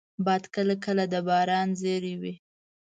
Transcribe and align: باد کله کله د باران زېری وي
باد 0.25 0.43
کله 0.55 0.75
کله 0.85 1.03
د 1.13 1.15
باران 1.27 1.67
زېری 1.81 2.13
وي 2.21 2.33